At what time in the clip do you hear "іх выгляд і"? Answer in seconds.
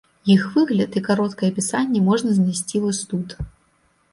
0.35-1.03